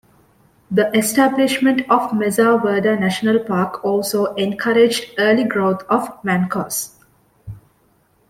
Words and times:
The 0.71 0.89
establishment 0.97 1.83
of 1.87 2.11
Mesa 2.11 2.57
Verde 2.57 2.95
National 2.95 3.37
Park 3.37 3.85
also 3.85 4.33
encouraged 4.33 5.13
early 5.19 5.43
growth 5.43 5.83
of 5.91 6.07
Mancos. 6.23 6.93